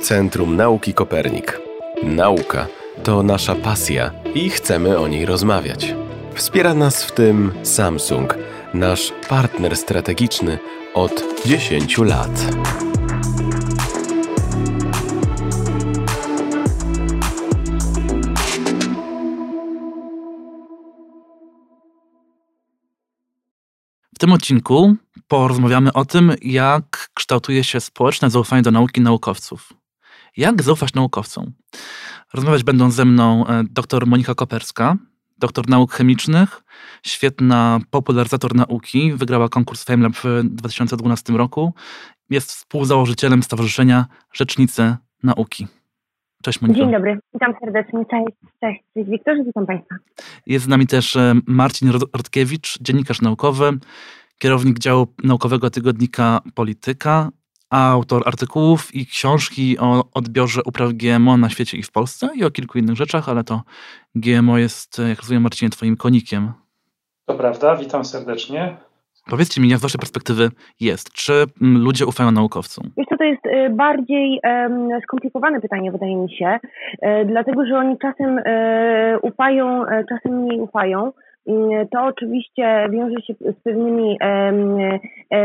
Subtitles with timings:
[0.00, 1.60] Centrum Nauki Kopernik.
[2.02, 2.66] Nauka
[3.04, 5.94] to nasza pasja i chcemy o niej rozmawiać.
[6.34, 8.34] Wspiera nas w tym Samsung,
[8.74, 10.58] nasz partner strategiczny
[10.94, 12.30] od 10 lat.
[24.14, 24.96] W tym odcinku
[25.28, 29.79] porozmawiamy o tym, jak kształtuje się społeczne zaufanie do nauki naukowców.
[30.40, 31.52] Jak zaufać naukowcom?
[32.34, 34.96] Rozmawiać będą ze mną e, dr Monika Koperska,
[35.38, 36.62] doktor nauk chemicznych,
[37.02, 41.72] świetna popularyzator nauki, wygrała konkurs FameLab w 2012 roku.
[42.30, 45.66] Jest współzałożycielem Stowarzyszenia Rzecznicy Nauki.
[46.42, 46.80] Cześć Monika.
[46.80, 48.04] Dzień dobry, witam serdecznie.
[48.10, 49.94] Cześć, cześć, cześć Wiktorze, witam Państwa.
[50.46, 53.78] Jest z nami też e, Marcin Rodkiewicz, dziennikarz naukowy,
[54.38, 57.30] kierownik działu naukowego tygodnika Polityka,
[57.70, 62.50] autor artykułów i książki o odbiorze upraw GMO na świecie i w Polsce i o
[62.50, 63.62] kilku innych rzeczach, ale to
[64.14, 66.52] GMO jest, jak rozumiem Marcinie, twoim konikiem.
[67.26, 68.76] To prawda, witam serdecznie.
[69.30, 70.48] Powiedzcie mi, jak z waszej perspektywy
[70.80, 71.12] jest?
[71.12, 72.90] Czy mm, ludzie ufają naukowcom?
[72.96, 76.58] Wiesz co, to jest y, bardziej um, skomplikowane pytanie, wydaje mi się,
[76.92, 81.12] y, dlatego, że oni czasem y, ufają, czasem mniej ufają.
[81.92, 84.18] To oczywiście wiąże się z pewnymi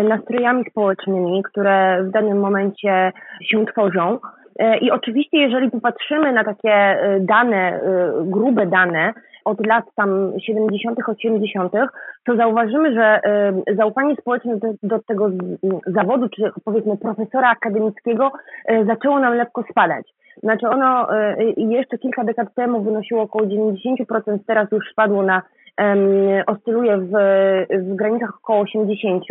[0.10, 3.12] nastrojami społecznymi, które w danym momencie
[3.44, 4.20] się tworzą.
[4.82, 7.80] I oczywiście, jeżeli popatrzymy na takie dane,
[8.24, 9.14] grube dane,
[9.46, 11.74] od lat tam 70., 80.,
[12.26, 13.20] to zauważymy, że
[13.76, 15.30] zaufanie społeczne do, tego
[15.88, 18.32] zawodu, czy powiedzmy profesora akademickiego
[18.88, 20.14] zaczęło nam lekko spadać.
[20.44, 21.08] Znaczy ono
[21.58, 25.42] jeszcze kilka dekad temu wynosiło około 90%, teraz już spadło na
[26.48, 27.12] oscyluje w,
[27.70, 29.24] w granicach około 80.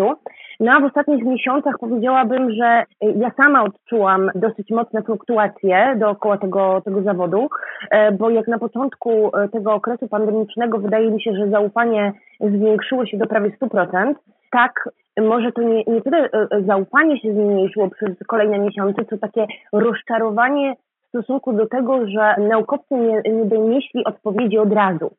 [0.60, 6.80] No a w ostatnich miesiącach powiedziałabym, że ja sama odczułam dosyć mocne fluktuacje dookoła tego,
[6.84, 7.48] tego zawodu,
[7.90, 13.06] e, bo jak na początku e, tego okresu pandemicznego wydaje mi się, że zaufanie zwiększyło
[13.06, 14.14] się do prawie 100%,
[14.50, 14.88] tak
[15.20, 20.74] może to nie, nie tyle e, zaufanie się zmniejszyło przez kolejne miesiące, co takie rozczarowanie
[21.08, 25.10] stosunku do tego, że naukowcy nie, nie donieśli odpowiedzi od razu.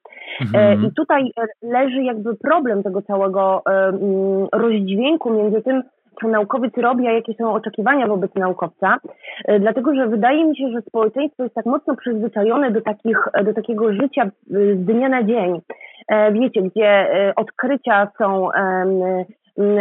[0.41, 0.83] Mhm.
[0.83, 1.31] E, I tutaj
[1.61, 3.91] leży jakby problem tego całego e,
[4.53, 5.83] rozdźwięku między tym,
[6.21, 8.97] co naukowiec robi, a jakie są oczekiwania wobec naukowca,
[9.45, 13.53] e, dlatego że wydaje mi się, że społeczeństwo jest tak mocno przyzwyczajone do, takich, do
[13.53, 15.61] takiego życia z dnia na dzień.
[16.31, 18.49] Wiecie, gdzie odkrycia są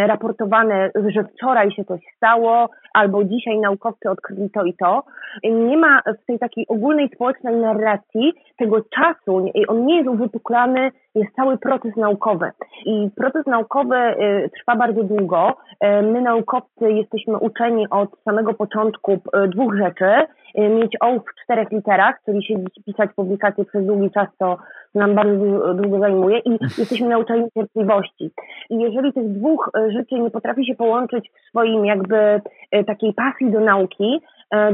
[0.07, 5.03] raportowane, że wczoraj się coś stało, albo dzisiaj naukowcy odkryli to i to.
[5.45, 11.35] Nie ma w tej takiej ogólnej społecznej narracji tego czasu, on nie jest uwypuklany, jest
[11.37, 12.51] cały proces naukowy.
[12.87, 15.49] I proces naukowy y, trwa bardzo długo.
[15.49, 20.11] Y, my naukowcy jesteśmy uczeni od samego początku y, dwóch rzeczy.
[20.59, 24.57] Mieć ołów w czterech literach, czyli siedzieć pisać publikacje przez długi czas, to
[24.95, 28.31] nam bardzo długo zajmuje i jesteśmy nauczeni cierpliwości.
[28.71, 32.41] I jeżeli tych dwóch rzeczy nie potrafi się połączyć w swoim jakby
[32.87, 34.21] takiej pasji do nauki,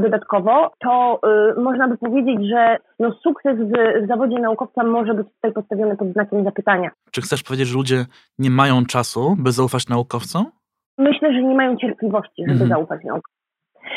[0.01, 1.19] dodatkowo, to
[1.57, 6.13] można by powiedzieć, że no, sukces w, w zawodzie naukowca może być tutaj postawiony pod
[6.13, 6.89] znakiem zapytania.
[7.11, 8.05] Czy chcesz powiedzieć, że ludzie
[8.39, 10.45] nie mają czasu, by zaufać naukowcom?
[10.97, 12.69] Myślę, że nie mają cierpliwości, żeby mhm.
[12.69, 13.41] zaufać naukowcom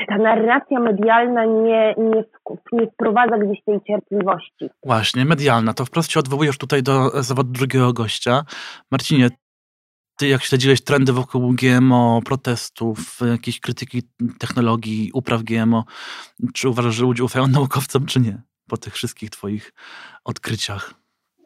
[0.08, 2.24] ta narracja medialna nie, nie,
[2.72, 4.70] nie wprowadza gdzieś tej cierpliwości.
[4.86, 5.74] Właśnie, medialna.
[5.74, 8.42] To wprost się odwołujesz tutaj do zawodu drugiego gościa.
[8.90, 9.28] Marcinie,
[10.16, 14.02] ty jak śledziłeś trendy wokół GMO, protestów, jakiejś krytyki
[14.38, 15.84] technologii, upraw GMO,
[16.54, 18.42] czy uważasz, że ludzie ufają naukowcom, czy nie?
[18.68, 19.72] Po tych wszystkich twoich
[20.24, 20.94] odkryciach.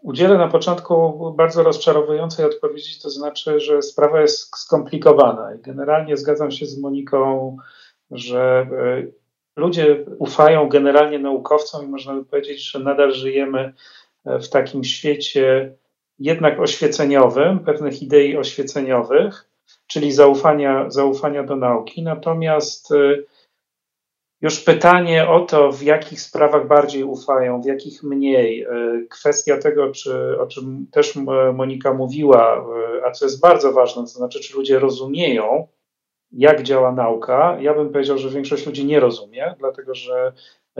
[0.02, 6.50] Udzielę na początku bardzo rozczarowującej odpowiedzi, to znaczy, że sprawa jest skomplikowana i generalnie zgadzam
[6.50, 7.56] się z Moniką
[8.10, 13.72] że e, ludzie ufają generalnie naukowcom i można by powiedzieć, że nadal żyjemy
[14.24, 15.74] e, w takim świecie
[16.18, 19.48] jednak oświeceniowym, pewnych idei oświeceniowych,
[19.87, 22.02] czyli zaufania, zaufania do nauki.
[22.02, 23.16] Natomiast e,
[24.40, 28.66] już pytanie o to, w jakich sprawach bardziej ufają, w jakich mniej,
[29.10, 31.16] kwestia tego, czy, o czym też
[31.54, 32.66] Monika mówiła,
[33.06, 35.69] a co jest bardzo ważne, to znaczy, czy ludzie rozumieją,
[36.32, 37.58] jak działa nauka.
[37.60, 40.32] Ja bym powiedział, że większość ludzi nie rozumie, dlatego że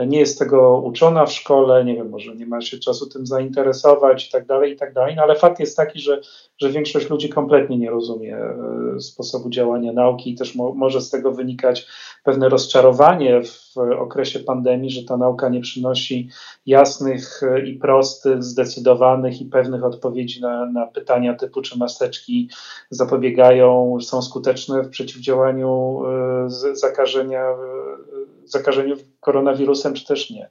[0.05, 4.27] nie jest tego uczona w szkole, nie wiem, może nie ma się czasu tym zainteresować
[4.27, 6.21] i tak dalej, i tak dalej, no ale fakt jest taki, że,
[6.61, 11.09] że większość ludzi kompletnie nie rozumie e, sposobu działania nauki i też mo, może z
[11.09, 11.87] tego wynikać
[12.23, 16.29] pewne rozczarowanie w okresie pandemii, że ta nauka nie przynosi
[16.65, 22.49] jasnych e, i prostych, zdecydowanych i pewnych odpowiedzi na, na pytania typu, czy maseczki
[22.89, 27.43] zapobiegają, są skuteczne w przeciwdziałaniu e, zakażenia
[28.45, 30.49] zakażeniu koronawirusem, czy też nie.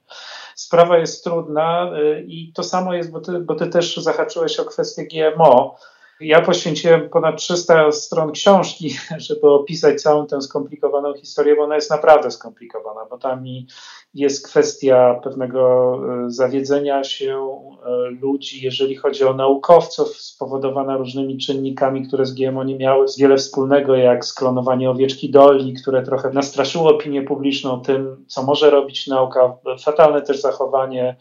[0.55, 1.93] Sprawa jest trudna
[2.27, 5.77] i to samo jest, bo ty, bo ty też zahaczyłeś o kwestię GMO.
[6.21, 8.97] Ja poświęciłem ponad 300 stron książki,
[9.29, 13.45] żeby opisać całą tę skomplikowaną historię, bo ona jest naprawdę skomplikowana, bo tam
[14.15, 15.93] jest kwestia pewnego
[16.27, 22.65] e, zawiedzenia się e, ludzi, jeżeli chodzi o naukowców, spowodowana różnymi czynnikami, które z GMO
[22.65, 28.43] nie miały wiele wspólnego, jak sklonowanie owieczki Dolly, które trochę nastraszyło opinię publiczną tym, co
[28.43, 31.17] może robić nauka, fatalne też zachowanie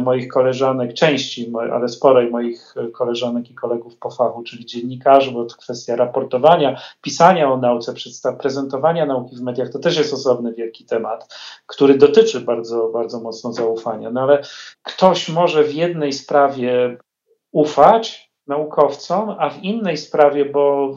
[0.00, 5.56] moich koleżanek, części, ale sporej moich koleżanek i kolegów po fachu, czyli dziennikarzy, bo to
[5.56, 7.94] kwestia raportowania, pisania o nauce,
[8.38, 11.34] prezentowania nauki w mediach, to też jest osobny wielki temat,
[11.66, 14.10] który dotyczy bardzo, bardzo mocno zaufania.
[14.10, 14.42] No ale
[14.82, 16.96] ktoś może w jednej sprawie
[17.52, 20.94] ufać, naukowcom, a w innej sprawie, bo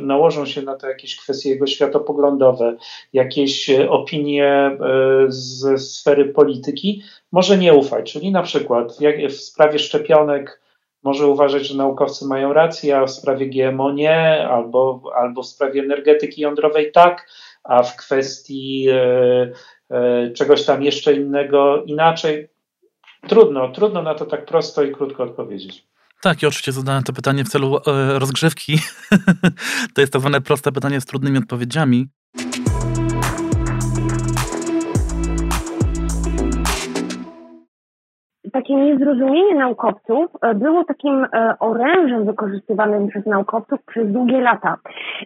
[0.00, 2.76] nałożą się na to jakieś kwestie jego światopoglądowe,
[3.12, 4.78] jakieś opinie
[5.28, 7.02] ze sfery polityki,
[7.32, 8.12] może nie ufać.
[8.12, 8.98] Czyli na przykład
[9.28, 10.60] w sprawie szczepionek
[11.06, 15.82] może uważać, że naukowcy mają rację, a w sprawie GMO nie, albo, albo w sprawie
[15.82, 17.28] energetyki jądrowej tak,
[17.64, 19.52] a w kwestii e,
[19.90, 22.48] e, czegoś tam jeszcze innego inaczej.
[23.28, 25.86] Trudno, trudno na to tak prosto i krótko odpowiedzieć.
[26.22, 28.78] Tak, i oczywiście zadałem to pytanie w celu e, rozgrzewki.
[29.94, 32.08] to jest tak zwane proste pytanie z trudnymi odpowiedziami.
[38.56, 44.76] takie niezrozumienie naukowców e, było takim e, orężem wykorzystywanym przez naukowców przez długie lata,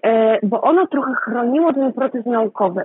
[0.03, 2.85] e, bo ono trochę chroniło ten proces naukowy.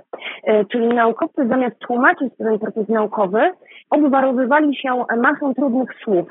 [0.72, 3.40] Czyli naukowcy zamiast tłumaczyć ten proces naukowy,
[3.90, 6.26] obwarowywali się masą trudnych słów.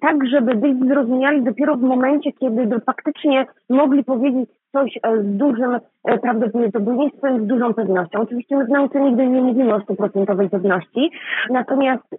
[0.00, 5.78] Tak, żeby być zrozumiali dopiero w momencie, kiedy faktycznie mogli powiedzieć coś z dużym
[6.22, 8.20] prawdopodobieństwem, z dużą pewnością.
[8.20, 11.10] Oczywiście my w nauce nigdy nie mówimy o stuprocentowej pewności,
[11.50, 12.16] natomiast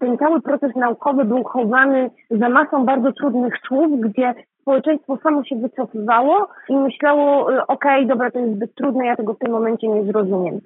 [0.00, 5.56] ten cały proces naukowy był chowany za masą bardzo trudnych słów, gdzie społeczeństwo samo się
[5.56, 9.88] wycofywało i myślało, okej, okay, dobra, to jest zbyt trudne, ja tego w tym momencie
[9.88, 10.60] nie zrozumiem.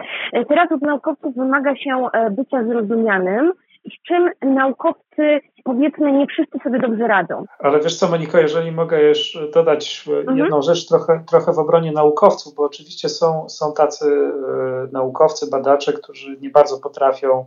[0.48, 3.52] Teraz od naukowców wymaga się bycia zrozumianym,
[3.87, 7.44] z czym naukowcy, powiedzmy, nie wszyscy sobie dobrze radzą.
[7.58, 10.38] Ale wiesz co, Moniko, jeżeli mogę jeszcze dodać mhm.
[10.38, 15.92] jedną rzecz trochę, trochę w obronie naukowców, bo oczywiście są, są tacy e, naukowcy, badacze,
[15.92, 17.46] którzy nie bardzo potrafią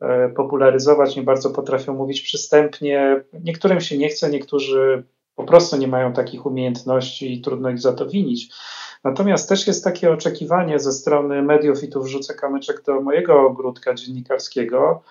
[0.00, 3.20] e, popularyzować, nie bardzo potrafią mówić przystępnie.
[3.44, 5.02] Niektórym się nie chce, niektórzy
[5.36, 8.48] po prostu nie mają takich umiejętności i trudno ich za to winić.
[9.04, 13.94] Natomiast też jest takie oczekiwanie ze strony mediów, i tu wrzucę kamyczek do mojego ogródka
[13.94, 15.02] dziennikarskiego,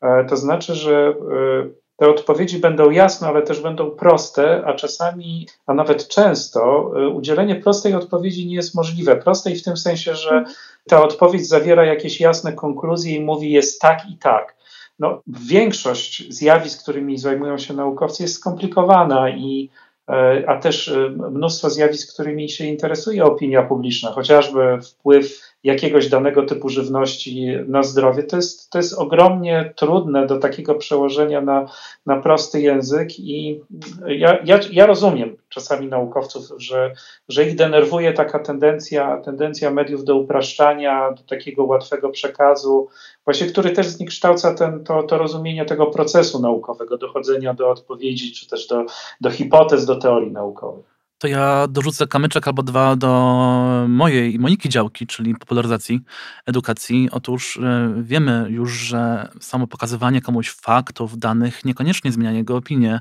[0.00, 5.48] e, to znaczy, że e, te odpowiedzi będą jasne, ale też będą proste, a czasami,
[5.66, 9.16] a nawet często e, udzielenie prostej odpowiedzi nie jest możliwe.
[9.16, 10.44] Prostej w tym sensie, że
[10.88, 14.61] ta odpowiedź zawiera jakieś jasne konkluzje i mówi jest tak i tak.
[15.02, 19.70] No, większość zjawisk, którymi zajmują się naukowcy, jest skomplikowana i
[20.08, 26.42] E, a też e, mnóstwo zjawisk, którymi się interesuje opinia publiczna, chociażby wpływ jakiegoś danego
[26.42, 31.66] typu żywności na zdrowie, to jest, to jest ogromnie trudne do takiego przełożenia na,
[32.06, 33.60] na prosty język i
[34.06, 36.94] ja, ja, ja rozumiem czasami naukowców, że,
[37.28, 42.88] że ich denerwuje taka tendencja, tendencja mediów do upraszczania, do takiego łatwego przekazu,
[43.24, 48.48] właśnie który też zniekształca ten, to, to rozumienie tego procesu naukowego, dochodzenia do odpowiedzi, czy
[48.48, 48.84] też do,
[49.20, 50.92] do hipotez, do teorii naukowych
[51.22, 56.00] to ja dorzucę kamyczek albo dwa do mojej i Moniki działki, czyli popularyzacji
[56.46, 57.08] edukacji.
[57.12, 63.00] Otóż e, wiemy już, że samo pokazywanie komuś faktów, danych niekoniecznie zmienia jego opinię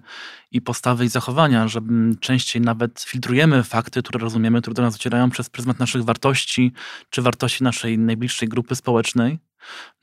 [0.52, 1.82] i postawy i zachowania, że
[2.20, 6.74] częściej nawet filtrujemy fakty, które rozumiemy, które do nas docierają przez pryzmat naszych wartości,
[7.10, 9.40] czy wartości naszej najbliższej grupy społecznej.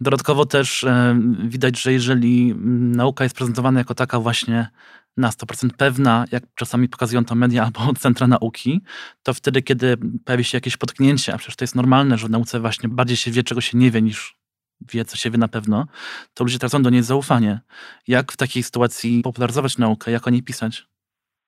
[0.01, 2.55] Dodatkowo też e, widać, że jeżeli
[2.97, 4.69] nauka jest prezentowana jako taka właśnie
[5.19, 8.81] na 100% pewna, jak czasami pokazują to media albo centra nauki,
[9.23, 12.61] to wtedy, kiedy pojawi się jakieś potknięcie, a przecież to jest normalne, że w nauce
[12.61, 14.39] właśnie bardziej się wie, czego się nie wie, niż
[14.81, 15.87] wie, co się wie na pewno,
[16.35, 17.61] to ludzie tracą do niej zaufanie.
[18.07, 20.89] Jak w takiej sytuacji popularyzować naukę, jak o niej pisać?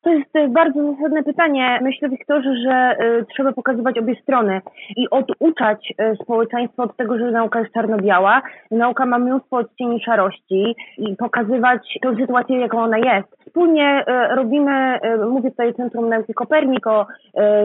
[0.02, 1.78] To jest e, bardzo zasadne pytanie.
[1.82, 4.60] Myślę, Wiktorze, że y, trzeba pokazywać obie strony
[4.96, 8.42] i oduczać y, społeczeństwo od tego, że nauka jest czarno-biała.
[8.70, 13.28] Nauka ma mnóstwo odcieni szarości i pokazywać tę sytuację, jaką ona jest.
[13.46, 14.98] Wspólnie robimy,
[15.30, 17.06] mówię tutaj o Centrum Nauki Kopernik, o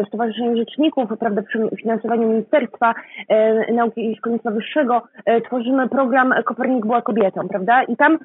[0.07, 2.93] Stowarzyszeniu Rzeczników, prawda, przy finansowaniu Ministerstwa
[3.73, 5.01] Nauki i Szkolnictwa Wyższego,
[5.45, 7.83] tworzymy program Kopernik była kobietą, prawda?
[7.83, 8.17] I tam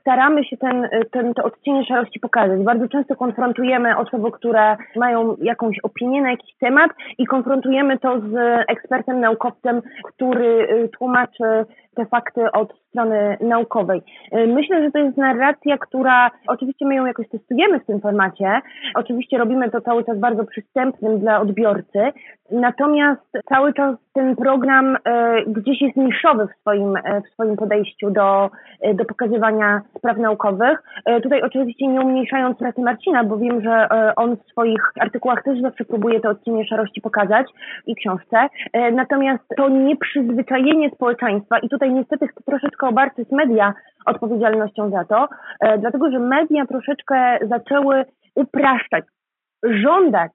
[0.00, 2.62] staramy się ten, ten, te odcienie szarości pokazać.
[2.62, 8.20] Bardzo często konfrontujemy konfrontujemy osoby, które mają jakąś opinię na jakiś temat i konfrontujemy to
[8.20, 8.34] z
[8.68, 14.02] ekspertem, naukowcem, który y, tłumaczy te fakty od strony naukowej.
[14.34, 18.60] Y, myślę, że to jest narracja, która oczywiście my ją jakoś testujemy w tym formacie.
[18.94, 21.98] Oczywiście robimy to cały czas bardzo przystępnym dla odbiorcy,
[22.50, 24.98] natomiast cały czas ten program y,
[25.46, 26.94] gdzieś jest niszowy w swoim,
[27.26, 28.50] w swoim podejściu do,
[28.94, 30.82] do pokazywania spraw naukowych.
[31.22, 35.84] Tutaj oczywiście nie umniejszając pracy Marcina, bo wiem, że on w swoich artykułach też zawsze
[35.84, 37.46] próbuje te odcienie szarości pokazać
[37.86, 38.48] i książce.
[38.92, 43.74] Natomiast to nieprzyzwyczajenie społeczeństwa i tutaj niestety chcę troszeczkę obarczyć media
[44.06, 45.28] odpowiedzialnością za to,
[45.60, 49.04] e, dlatego że media troszeczkę zaczęły upraszczać,
[49.62, 50.32] żądać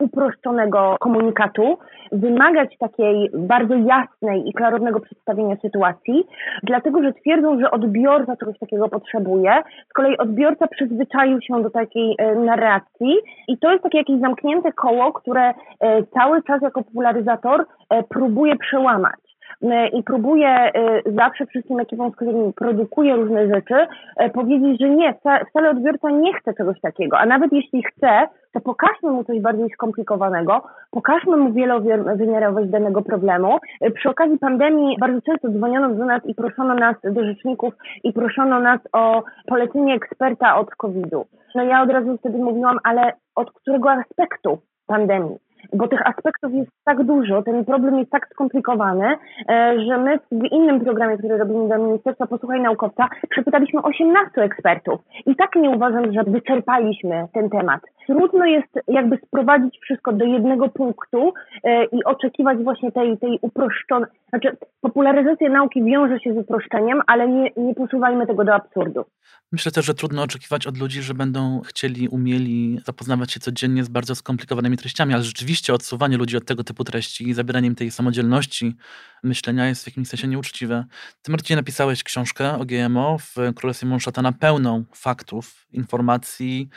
[0.00, 1.78] uproszczonego komunikatu,
[2.12, 6.24] wymagać takiej bardzo jasnej i klarownego przedstawienia sytuacji,
[6.62, 9.62] dlatego że twierdzą, że odbiorca czegoś takiego potrzebuje.
[9.90, 13.14] Z kolei odbiorca przyzwyczaił się do takiej e, narracji
[13.48, 15.54] i to jest takie jakieś zamknięte koło, które e,
[16.02, 17.66] cały czas jako popularyzator
[18.08, 19.23] próbuje przełamać.
[19.62, 20.72] E, i próbuje e,
[21.06, 23.74] zawsze wszystkim ekipom, z którymi produkuje różne rzeczy,
[24.16, 25.14] e, powiedzieć, że nie,
[25.50, 29.70] wcale odbiorca nie chce czegoś takiego, a nawet jeśli chce, to pokażmy mu coś bardziej
[29.70, 33.58] skomplikowanego, pokażmy mu wielowymiarowość danego problemu.
[33.94, 38.60] Przy okazji pandemii bardzo często dzwoniono do nas i proszono nas, do rzeczników, i proszono
[38.60, 41.26] nas o polecenie eksperta od COVID-u.
[41.54, 45.38] No ja od razu wtedy mówiłam, ale od którego aspektu pandemii?
[45.72, 49.16] Bo tych aspektów jest tak dużo, ten problem jest tak skomplikowany,
[49.48, 55.00] e, że my w innym programie, który robimy dla Ministerstwa Posłuchaj Naukowca, przepytaliśmy 18 ekspertów.
[55.26, 57.80] I tak nie uważam, że wyczerpaliśmy ten temat.
[58.06, 61.32] Trudno jest jakby sprowadzić wszystko do jednego punktu
[61.64, 67.28] e, i oczekiwać właśnie tej, tej uproszczonej, znaczy popularyzacja nauki wiąże się z uproszczeniem, ale
[67.28, 69.04] nie, nie posuwajmy tego do absurdu.
[69.52, 73.88] Myślę też, że trudno oczekiwać od ludzi, że będą chcieli, umieli zapoznawać się codziennie z
[73.88, 77.90] bardzo skomplikowanymi treściami, ale rzeczywiście odsuwanie ludzi od tego typu treści i zabieranie im tej
[77.90, 78.74] samodzielności
[79.22, 80.84] myślenia jest w jakimś sensie nieuczciwe.
[81.22, 86.68] Ty, Marcinie, napisałeś książkę o GMO w Królestwie Monszatana pełną faktów, informacji,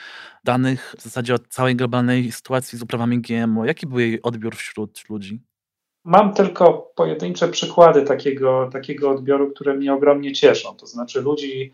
[0.44, 3.66] danych w zasadzie o całej globalnej sytuacji z uprawami GMO.
[3.66, 5.42] Jaki był jej odbiór wśród ludzi?
[6.06, 10.76] Mam tylko pojedyncze przykłady takiego, takiego odbioru, które mnie ogromnie cieszą.
[10.76, 11.74] To znaczy ludzi,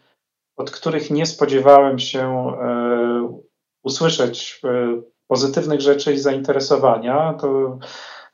[0.55, 3.39] od których nie spodziewałem się e,
[3.83, 5.01] usłyszeć e,
[5.33, 7.33] pozytywnych rzeczy i zainteresowania.
[7.33, 7.77] To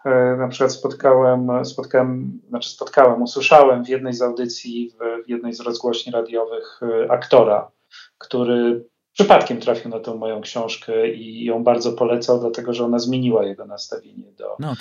[0.05, 5.59] e, na przykład spotkałem, spotkałem, znaczy spotkałem, usłyszałem w jednej z audycji, w, jednej z
[5.59, 7.71] rozgłośni radiowych e, aktora,
[8.17, 13.45] który przypadkiem trafił na tę moją książkę i ją bardzo polecał, dlatego że ona zmieniła
[13.45, 14.73] jego nastawienie do, no.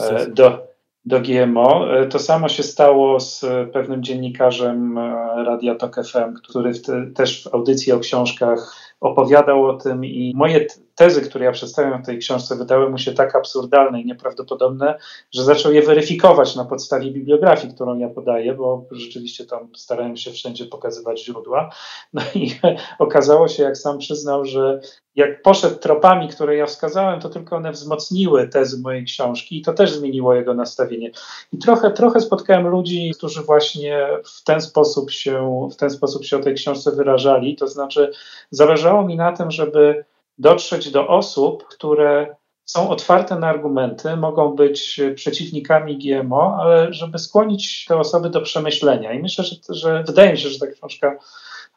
[0.00, 0.66] E, do,
[1.04, 1.84] do GMO.
[2.10, 4.98] To samo się stało z pewnym dziennikarzem
[5.46, 10.32] Radia Tok FM, który w te, też w audycji o książkach opowiadał o tym i
[10.36, 10.66] moje
[11.00, 14.98] tezy, które ja przedstawiam w tej książce, wydały mu się tak absurdalne i nieprawdopodobne,
[15.32, 20.30] że zaczął je weryfikować na podstawie bibliografii, którą ja podaję, bo rzeczywiście tam starałem się
[20.30, 21.70] wszędzie pokazywać źródła.
[22.12, 22.50] No i
[22.98, 24.80] okazało się, jak sam przyznał, że
[25.16, 29.72] jak poszedł tropami, które ja wskazałem, to tylko one wzmocniły tezy mojej książki i to
[29.72, 31.10] też zmieniło jego nastawienie.
[31.52, 36.36] I trochę, trochę spotkałem ludzi, którzy właśnie w ten sposób się, w ten sposób się
[36.36, 38.12] o tej książce wyrażali, to znaczy
[38.50, 40.04] zależało mi na tym, żeby
[40.38, 42.36] dotrzeć do osób, które
[42.70, 49.12] są otwarte na argumenty, mogą być przeciwnikami GMO, ale żeby skłonić te osoby do przemyślenia.
[49.12, 51.18] I myślę, że, że wydaje mi się, że ta książka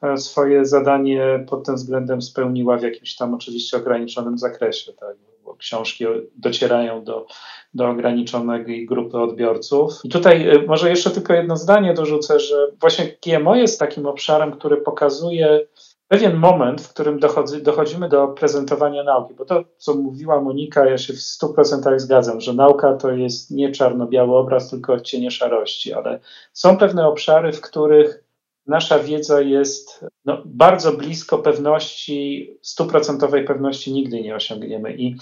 [0.01, 4.93] e, swoje zadanie pod tym względem spełniła w jakimś tam oczywiście ograniczonym zakresie.
[4.93, 5.15] Tak?
[5.45, 6.05] Bo książki
[6.35, 7.25] docierają do,
[7.73, 9.93] do ograniczonej grupy odbiorców.
[10.03, 14.51] I tutaj e, może jeszcze tylko jedno zdanie dorzucę, że właśnie GMO jest takim obszarem,
[14.51, 15.67] który pokazuje
[16.13, 20.97] pewien moment, w którym dochodzi, dochodzimy do prezentowania nauki, bo to, co mówiła Monika, ja
[20.97, 26.19] się w 100% zgadzam, że nauka to jest nie czarno-biały obraz, tylko odcienie szarości, ale
[26.51, 28.23] są pewne obszary, w których
[28.67, 34.95] nasza wiedza jest no, bardzo blisko pewności, stuprocentowej pewności nigdy nie osiągniemy.
[34.95, 35.15] I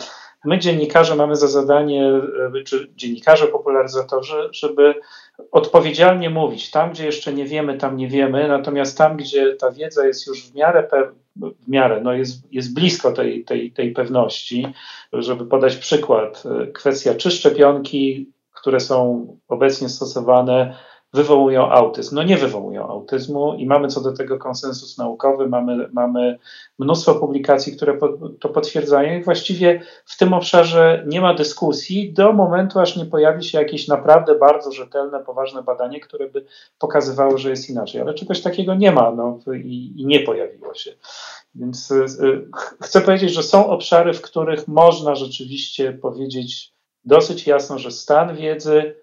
[0.45, 2.07] my, dziennikarze, mamy za zadanie,
[2.57, 4.93] e, czy dziennikarze, popularyzatorzy, żeby
[5.51, 6.71] odpowiedzialnie mówić.
[6.71, 10.43] Tam, gdzie jeszcze nie wiemy, tam nie wiemy, natomiast tam, gdzie ta wiedza jest już
[10.43, 10.88] w miarę,
[11.36, 14.67] w miarę no jest, jest blisko tej, tej, tej pewności,
[15.13, 20.75] żeby podać przykład, e, kwestia czy szczepionki, które są obecnie stosowane,
[21.13, 22.15] wywołują autyzm.
[22.15, 26.39] No nie wywołują autyzmu i mamy co do tego konsensus naukowy, mamy, mamy
[26.79, 27.97] mnóstwo publikacji, które
[28.39, 33.43] to potwierdzają i właściwie w tym obszarze nie ma dyskusji do momentu, aż nie pojawi
[33.43, 36.45] się jakieś naprawdę bardzo rzetelne, poważne badanie, które by
[36.79, 38.01] pokazywało, że jest inaczej.
[38.01, 40.91] Ale czegoś takiego nie ma no, i, i nie pojawiło się.
[41.55, 41.93] Więc
[42.83, 46.73] chcę powiedzieć, że są obszary, w których można rzeczywiście powiedzieć
[47.05, 48.95] dosyć jasno, że stan wiedzy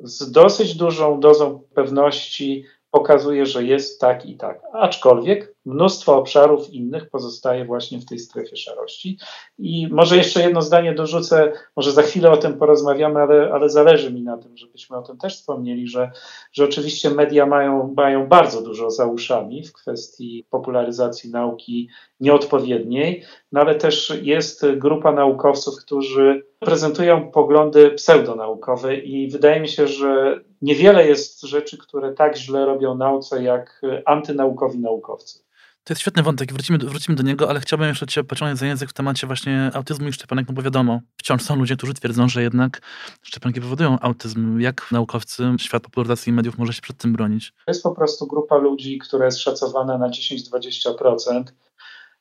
[0.00, 4.60] z dosyć dużą dozą pewności pokazuje, że jest tak i tak.
[4.72, 9.18] Aczkolwiek mnóstwo obszarów innych pozostaje właśnie w tej strefie szarości.
[9.58, 14.12] I może jeszcze jedno zdanie dorzucę, może za chwilę o tym porozmawiamy, ale, ale zależy
[14.12, 16.10] mi na tym, żebyśmy o tym też wspomnieli, że,
[16.52, 21.88] że oczywiście media mają, mają bardzo dużo za uszami w kwestii popularyzacji nauki
[22.20, 23.22] nieodpowiedniej,
[23.52, 30.40] no ale też jest grupa naukowców, którzy prezentują poglądy pseudonaukowe i wydaje mi się, że
[30.62, 35.48] niewiele jest rzeczy, które tak źle robią nauce jak antynaukowi naukowcy.
[35.84, 38.90] To jest świetny wątek, wrócimy, wrócimy do niego, ale chciałbym jeszcze Cię pociągnąć za język
[38.90, 42.42] w temacie właśnie autyzmu i szczepanek, no bo wiadomo, wciąż są ludzie, którzy twierdzą, że
[42.42, 42.80] jednak
[43.22, 44.60] szczepionki powodują autyzm.
[44.60, 47.50] Jak naukowcy, świat popularyzacji mediów może się przed tym bronić?
[47.50, 51.44] To jest po prostu grupa ludzi, która jest szacowana na 10-20%.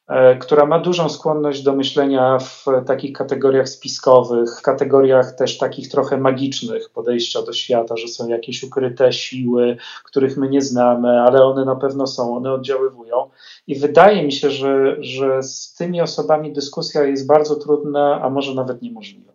[0.07, 5.89] E, która ma dużą skłonność do myślenia w takich kategoriach spiskowych, w kategoriach też takich
[5.89, 11.45] trochę magicznych podejścia do świata, że są jakieś ukryte siły, których my nie znamy, ale
[11.45, 13.29] one na pewno są, one oddziaływują.
[13.67, 18.53] I wydaje mi się, że, że z tymi osobami dyskusja jest bardzo trudna, a może
[18.53, 19.33] nawet niemożliwa.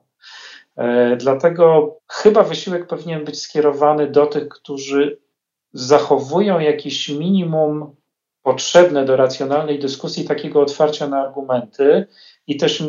[0.77, 5.19] E, dlatego chyba wysiłek powinien być skierowany do tych, którzy
[5.73, 7.97] zachowują jakieś minimum
[8.43, 12.07] potrzebne do racjonalnej dyskusji takiego otwarcia na argumenty
[12.47, 12.85] i też e,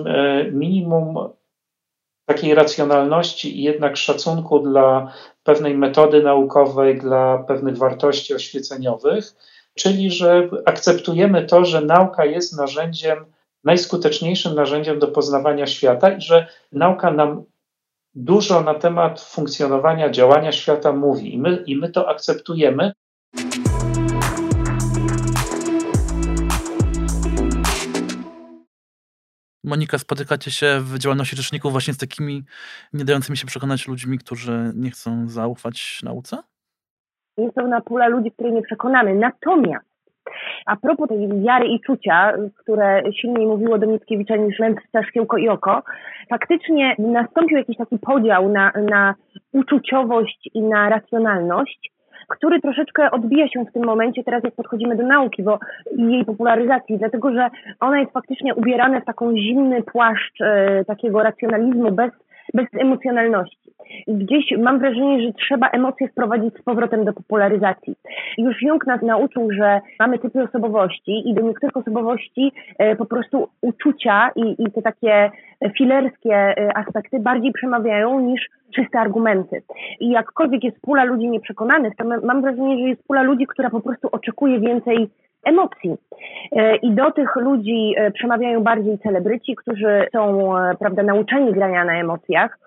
[0.51, 1.29] minimum
[2.25, 9.33] takiej racjonalności i jednak szacunku dla pewnej metody naukowej, dla pewnych wartości oświeceniowych,
[9.75, 13.25] czyli że akceptujemy to, że nauka jest narzędziem,
[13.63, 17.43] najskuteczniejszym narzędziem do poznawania świata i że nauka nam
[18.15, 22.93] dużo na temat funkcjonowania, działania świata mówi i my, i my to akceptujemy.
[29.63, 32.43] Monika, spotykacie się w działalności rzeczników właśnie z takimi
[32.93, 36.37] nie dającymi się przekonać ludźmi, którzy nie chcą zaufać nauce?
[37.37, 39.15] Jest pełna pula ludzi, których nie przekonamy.
[39.15, 39.93] Natomiast
[40.65, 45.49] a propos tej wiary i czucia, które silniej mówiło do Mickiewicza niż mędrca, szkiełko i
[45.49, 45.83] oko,
[46.29, 49.15] faktycznie nastąpił jakiś taki podział na, na
[49.51, 51.92] uczuciowość i na racjonalność,
[52.27, 55.59] który troszeczkę odbija się w tym momencie teraz, jak podchodzimy do nauki, bo
[55.97, 61.91] jej popularyzacji, dlatego że ona jest faktycznie ubierana w taką zimny płaszcz e, takiego racjonalizmu
[61.91, 62.11] bez,
[62.53, 63.71] bez emocjonalności.
[64.07, 67.95] Gdzieś mam wrażenie, że trzeba emocje wprowadzić z powrotem do popularyzacji.
[68.37, 73.47] Już Jung nas nauczył, że mamy typy osobowości i do niektórych osobowości e, po prostu
[73.61, 75.31] uczucia i, i te takie
[75.77, 79.61] filerskie e, aspekty bardziej przemawiają niż czyste argumenty.
[79.99, 83.81] I jakkolwiek jest pula ludzi nieprzekonanych, to mam wrażenie, że jest pula ludzi, która po
[83.81, 85.09] prostu oczekuje więcej
[85.43, 85.95] emocji.
[86.51, 91.93] E, I do tych ludzi e, przemawiają bardziej celebryci, którzy są, prawda, nauczeni grania na
[91.93, 92.57] emocjach,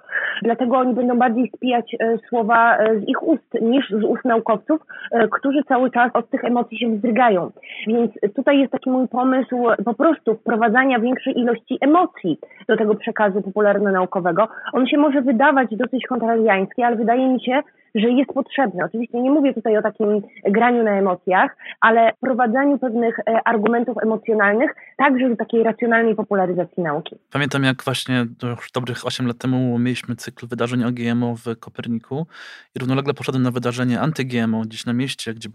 [0.43, 4.81] Dlatego oni będą bardziej spijać e, słowa e, z ich ust niż z ust naukowców,
[5.13, 7.51] e, którzy cały czas od tych emocji się wzdrygają.
[7.87, 13.43] Więc tutaj jest taki mój pomysł po prostu wprowadzania większej ilości emocji do tego przekazu
[13.43, 14.49] popularno-naukowego.
[14.73, 17.63] On się może wydawać dosyć kontrariański, ale wydaje mi się,
[17.95, 18.85] że jest potrzebne.
[18.85, 25.29] Oczywiście nie mówię tutaj o takim graniu na emocjach, ale prowadzeniu pewnych argumentów emocjonalnych także
[25.29, 27.17] do takiej racjonalnej popularyzacji nauki.
[27.33, 32.27] Pamiętam jak właśnie już dobrych 8 lat temu mieliśmy cykl wydarzeń o GMO w Koperniku
[32.75, 35.49] i równolegle poszedłem na wydarzenie anty-GMO gdzieś na mieście, gdzie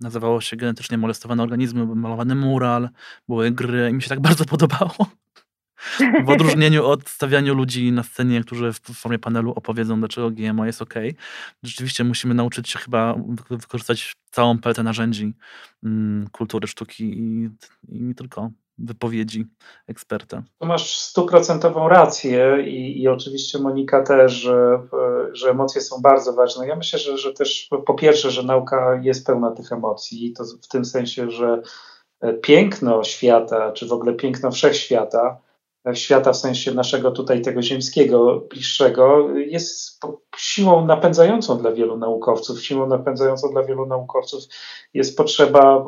[0.00, 2.88] nazywało się genetycznie molestowane organizmy, malowany mural,
[3.28, 5.06] były gry i mi się tak bardzo podobało.
[6.26, 10.82] W odróżnieniu od stawiania ludzi na scenie, którzy w formie panelu opowiedzą, dlaczego GMO jest
[10.82, 10.94] ok.
[11.62, 13.14] Rzeczywiście musimy nauczyć się chyba
[13.50, 15.34] wykorzystać całą paletę narzędzi
[15.84, 17.50] mm, kultury, sztuki i,
[17.88, 19.46] i nie tylko wypowiedzi
[19.86, 20.42] eksperta.
[20.58, 24.78] Tu masz stuprocentową rację i, i oczywiście Monika też, że,
[25.32, 26.66] że emocje są bardzo ważne.
[26.66, 30.68] Ja myślę, że, że też po pierwsze, że nauka jest pełna tych emocji, to w
[30.68, 31.62] tym sensie, że
[32.42, 35.45] piękno świata, czy w ogóle piękno wszechświata
[35.94, 40.00] świata w sensie naszego tutaj tego ziemskiego, bliższego, jest
[40.36, 42.64] siłą napędzającą dla wielu naukowców.
[42.64, 44.44] Siłą napędzającą dla wielu naukowców
[44.94, 45.86] jest potrzeba e,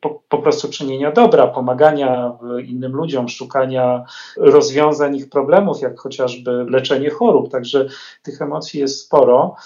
[0.00, 4.04] po, po prostu czynienia dobra, pomagania innym ludziom, szukania
[4.36, 7.50] rozwiązań ich problemów, jak chociażby leczenie chorób.
[7.50, 7.88] Także
[8.22, 9.56] tych emocji jest sporo.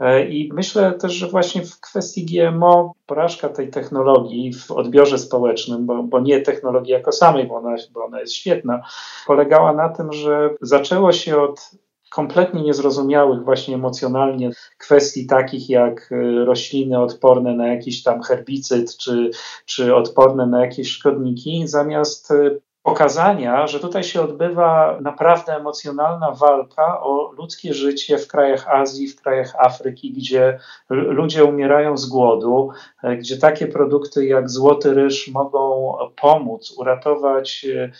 [0.00, 5.86] E, I myślę też, że właśnie w kwestii GMO porażka tej technologii w odbiorze społecznym,
[5.86, 8.82] bo, bo nie technologii jako samej, bo ona, bo ona jest świetna,
[9.26, 11.70] polegała na tym, że zaczęło się od
[12.14, 19.30] kompletnie niezrozumiałych właśnie emocjonalnie kwestii takich jak y, rośliny odporne na jakiś tam herbicyd czy,
[19.66, 27.00] czy odporne na jakieś szkodniki, zamiast y, pokazania, że tutaj się odbywa naprawdę emocjonalna walka
[27.00, 30.58] o ludzkie życie w krajach Azji, w krajach Afryki, gdzie
[30.90, 32.70] ludzie umierają z głodu,
[33.02, 37.90] e, gdzie takie produkty jak złoty ryż mogą pomóc uratować e,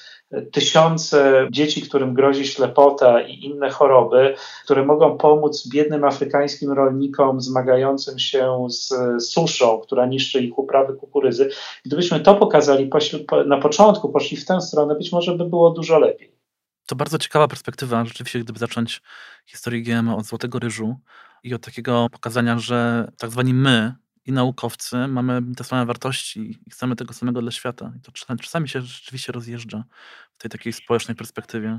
[0.53, 8.19] tysiące dzieci, którym grozi ślepota i inne choroby, które mogą pomóc biednym afrykańskim rolnikom zmagającym
[8.19, 8.93] się z
[9.25, 11.51] suszą, która niszczy ich uprawy kukurydzy.
[11.85, 12.91] Gdybyśmy to pokazali
[13.47, 16.35] na początku, poszli w tę stronę, stronę, być może by było dużo lepiej.
[16.87, 19.03] To bardzo ciekawa perspektywa, rzeczywiście, gdyby zacząć
[19.47, 20.97] historię GMO od Złotego Ryżu
[21.43, 23.95] i od takiego pokazania, że tak zwani my
[24.27, 27.93] i naukowcy mamy te same wartości i chcemy tego samego dla świata.
[27.99, 29.85] I to czasami się rzeczywiście rozjeżdża
[30.33, 31.79] w tej takiej społecznej perspektywie.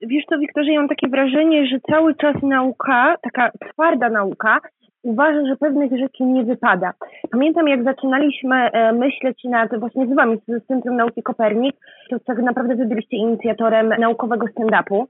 [0.00, 4.60] Wiesz co, Wiktorze, ja mam takie wrażenie, że cały czas nauka, taka twarda nauka,
[5.06, 6.92] uważa, że pewnych rzeczy nie wypada.
[7.30, 11.76] Pamiętam, jak zaczynaliśmy e, myśleć nad, właśnie z Wami, z Centrum Nauki Kopernik,
[12.10, 15.06] to tak naprawdę Wy byliście inicjatorem naukowego stand-upu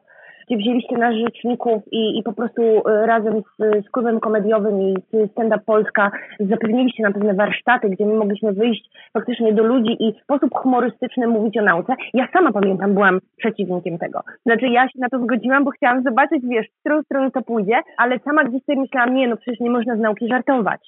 [0.47, 4.95] gdzie wzięliście nas rzeczników i, i po prostu e, razem z, z klubem komediowym i
[5.13, 9.97] z Stand Up Polska zapewniliście nam pewne warsztaty, gdzie my mogliśmy wyjść faktycznie do ludzi
[10.01, 11.95] i w sposób humorystyczny mówić o nauce.
[12.15, 14.21] Ja sama pamiętam, byłam przeciwnikiem tego.
[14.47, 17.81] Znaczy ja się na to zgodziłam, bo chciałam zobaczyć, wiesz, w którą stronę to pójdzie,
[17.97, 20.81] ale sama gdzieś sobie myślałam, nie, no przecież nie można z nauki żartować.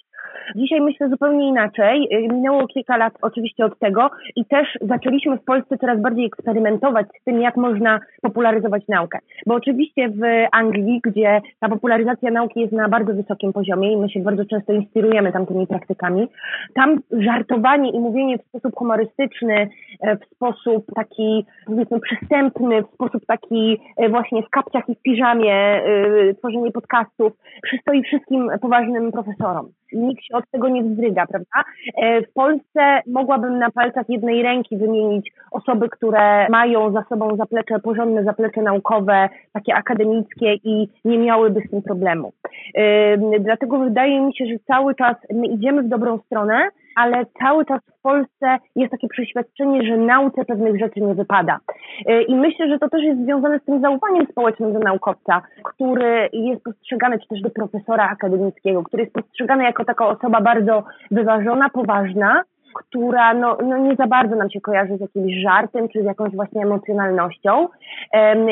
[0.57, 2.09] Dzisiaj myślę zupełnie inaczej.
[2.13, 7.07] Y, minęło kilka lat oczywiście od tego i też zaczęliśmy w Polsce coraz bardziej eksperymentować
[7.21, 9.19] z tym, jak można popularyzować naukę.
[9.49, 10.21] Bo oczywiście w
[10.53, 14.73] Anglii, gdzie ta popularyzacja nauki jest na bardzo wysokim poziomie i my się bardzo często
[14.73, 16.29] inspirujemy tamtymi praktykami,
[16.75, 19.69] tam żartowanie i mówienie w sposób humorystyczny,
[20.01, 25.03] e, w sposób taki powiedzmy przystępny, w sposób taki e, właśnie w kapciach i w
[25.03, 27.33] piżamie, e, tworzenie podcastów
[27.63, 31.65] przystoi wszystkim poważnym profesorom nikt się od tego nie wzdryga, prawda?
[31.97, 37.79] E, w Polsce mogłabym na palcach jednej ręki wymienić osoby, które mają za sobą zaplecze,
[37.79, 42.33] porządne zaplecze naukowe, takie akademickie i nie miałyby z tym problemu.
[42.75, 46.69] E, dlatego wydaje mi się, że cały czas my idziemy w dobrą stronę,
[46.99, 51.59] ale cały czas w Polsce jest takie przeświadczenie, że nauce pewnych rzeczy nie wypada.
[52.07, 56.29] E, I myślę, że to też jest związane z tym zaufaniem społecznym do naukowca, który
[56.33, 61.69] jest postrzegany, czy też do profesora akademickiego, który jest postrzegany jako taka osoba bardzo wyważona,
[61.69, 62.43] poważna,
[62.75, 66.35] która no, no nie za bardzo nam się kojarzy z jakimś żartem czy z jakąś
[66.35, 67.69] właśnie emocjonalnością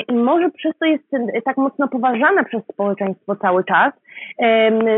[0.09, 1.05] i może przez to jest
[1.45, 3.93] tak mocno poważana przez społeczeństwo cały czas.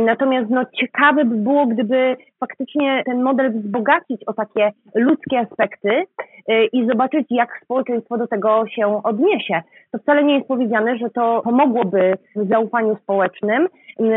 [0.01, 6.05] Natomiast no, ciekawe by było, gdyby faktycznie ten model wzbogacić o takie ludzkie aspekty
[6.73, 9.63] i zobaczyć, jak społeczeństwo do tego się odniesie.
[9.93, 13.69] To wcale nie jest powiedziane, że to pomogłoby w zaufaniu społecznym,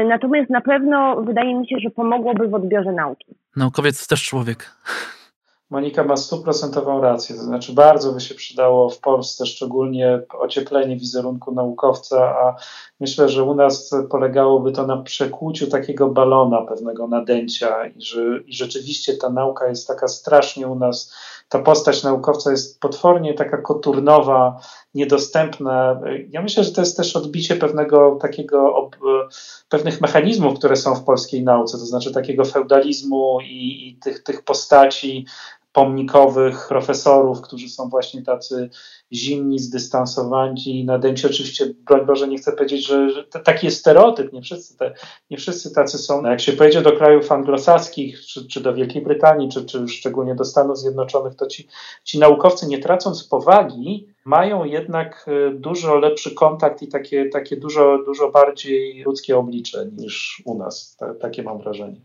[0.07, 3.35] natomiast na pewno wydaje mi się, że pomogłoby w odbiorze nauki.
[3.55, 4.71] Naukowiec też człowiek.
[5.69, 11.51] Monika ma stuprocentową rację, to znaczy bardzo by się przydało w Polsce szczególnie ocieplenie wizerunku
[11.51, 12.55] naukowca, a
[12.99, 18.53] myślę, że u nas polegałoby to na przekłuciu takiego balona, pewnego nadęcia i że i
[18.53, 21.15] rzeczywiście ta nauka jest taka strasznie u nas,
[21.51, 24.59] ta postać naukowca jest potwornie taka koturnowa,
[24.93, 26.01] niedostępna.
[26.29, 28.89] Ja myślę, że to jest też odbicie pewnego takiego,
[29.69, 34.43] pewnych mechanizmów, które są w polskiej nauce, to znaczy takiego feudalizmu i, i tych, tych
[34.43, 35.25] postaci
[35.73, 38.69] pomnikowych profesorów, którzy są właśnie tacy
[39.13, 41.27] zimni, zdystansowani nadęci.
[41.27, 44.93] Oczywiście, broń Boże, nie chcę powiedzieć, że, że taki jest stereotyp, nie wszyscy, te,
[45.29, 46.25] nie wszyscy tacy są.
[46.25, 50.45] Jak się pojedzie do krajów anglosaskich, czy, czy do Wielkiej Brytanii, czy, czy szczególnie do
[50.45, 51.67] Stanów Zjednoczonych, to ci,
[52.03, 57.97] ci naukowcy, nie tracąc powagi, mają jednak e, dużo lepszy kontakt i takie, takie dużo,
[58.05, 60.97] dużo bardziej ludzkie oblicze niż u nas.
[61.19, 62.01] takie mam wrażenie.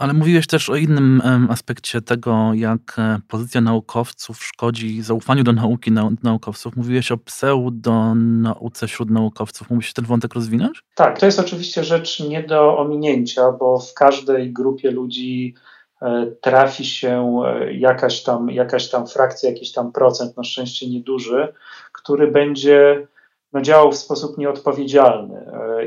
[0.00, 5.92] Ale mówiłeś też o innym aspekcie tego, jak e, pozycja naukowców szkodzi zaufaniu do nauki
[6.22, 6.76] naukowców.
[6.76, 9.70] Mówiłeś o pseudonauce wśród naukowców.
[9.70, 10.82] Mógłbyś ten wątek rozwinąć?
[10.94, 15.54] Tak, to jest oczywiście rzecz nie do ominięcia, bo w każdej grupie ludzi
[16.02, 21.48] e, trafi się e, jakaś tam, jakaś tam frakcja, jakiś tam procent, na szczęście nieduży,
[21.92, 23.06] który będzie
[23.52, 25.46] no, działał w sposób nieodpowiedzialny.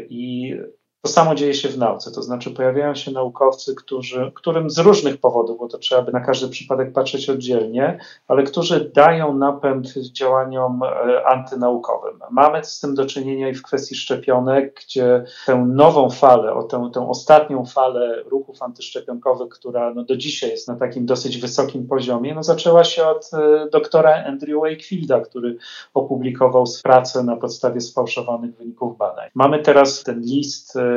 [0.09, 0.53] I
[1.05, 5.17] To samo dzieje się w nauce, to znaczy pojawiają się naukowcy, którzy, którym z różnych
[5.17, 10.83] powodów, bo to trzeba by na każdy przypadek patrzeć oddzielnie, ale którzy dają napęd działaniom
[10.83, 12.19] e, antynaukowym.
[12.31, 16.89] Mamy z tym do czynienia i w kwestii szczepionek, gdzie tę nową falę, o tę,
[16.93, 22.35] tę ostatnią falę ruchów antyszczepionkowych, która no do dzisiaj jest na takim dosyć wysokim poziomie,
[22.35, 25.57] no zaczęła się od e, doktora Andrew Wakefielda, który
[25.93, 29.29] opublikował pracę na podstawie sfałszowanych wyników badań.
[29.35, 30.92] Mamy teraz ten list e,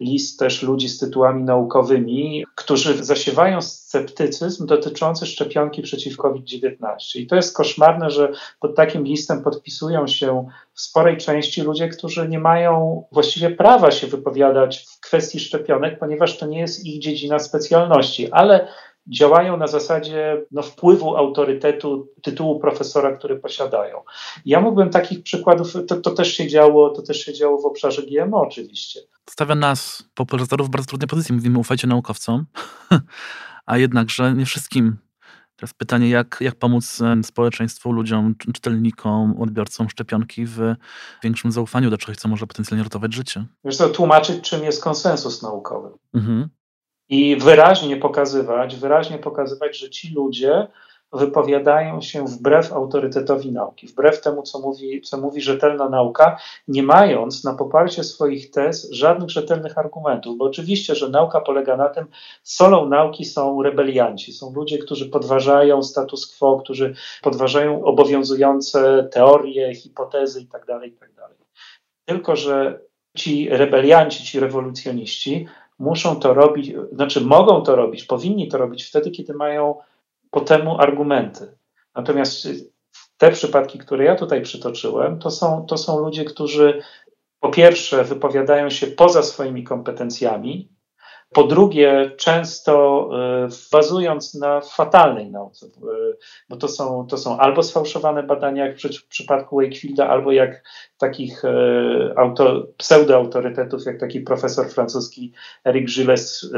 [0.00, 7.20] list też ludzi z tytułami naukowymi, którzy zasiewają sceptycyzm dotyczący szczepionki przeciw COVID-19.
[7.20, 12.28] I to jest koszmarne, że pod takim listem podpisują się w sporej części ludzie, którzy
[12.28, 17.38] nie mają właściwie prawa się wypowiadać w kwestii szczepionek, ponieważ to nie jest ich dziedzina
[17.38, 18.68] specjalności, ale
[19.08, 24.02] działają na zasadzie no, wpływu autorytetu, tytułu profesora, który posiadają.
[24.46, 28.02] Ja mógłbym takich przykładów, to, to, też się działo, to też się działo w obszarze
[28.02, 29.00] GMO oczywiście.
[29.28, 31.34] Stawia nas, popularyzatorów, w bardzo trudnej pozycji.
[31.34, 32.46] Mówimy ufajcie naukowcom,
[33.66, 34.96] a jednakże nie wszystkim.
[35.56, 40.74] Teraz pytanie, jak, jak pomóc społeczeństwu, ludziom, czytelnikom, odbiorcom szczepionki w
[41.22, 43.44] większym zaufaniu do czegoś, co może potencjalnie ratować życie?
[43.64, 45.88] Wiesz co, tłumaczyć, czym jest konsensus naukowy.
[46.14, 46.48] Mhm
[47.08, 50.68] i wyraźnie pokazywać, wyraźnie pokazywać, że ci ludzie
[51.12, 57.44] wypowiadają się wbrew autorytetowi nauki, wbrew temu, co mówi, co mówi rzetelna nauka, nie mając
[57.44, 62.06] na poparcie swoich tez żadnych rzetelnych argumentów, bo oczywiście, że nauka polega na tym,
[62.42, 70.40] solą nauki są rebelianci, są ludzie, którzy podważają status quo, którzy podważają obowiązujące teorie, hipotezy
[70.40, 71.12] itd., tak itd.
[71.16, 71.30] Tak
[72.04, 72.80] Tylko, że
[73.16, 75.46] ci rebelianci, ci rewolucjoniści
[75.78, 79.74] muszą to robić, znaczy mogą to robić, powinni to robić wtedy, kiedy mają
[80.30, 81.58] po temu argumenty.
[81.94, 82.48] Natomiast
[83.18, 86.82] te przypadki, które ja tutaj przytoczyłem, to są, to są ludzie, którzy
[87.40, 90.68] po pierwsze wypowiadają się poza swoimi kompetencjami,
[91.32, 93.08] po drugie, często
[93.44, 95.70] e, bazując na fatalnej nauce, e,
[96.48, 100.62] bo to są, to są albo sfałszowane badania, jak w przypadku Wakefielda, albo jak
[100.98, 105.32] takich e, auto, pseudoautorytetów, jak taki profesor francuski
[105.64, 106.52] Eric Gilles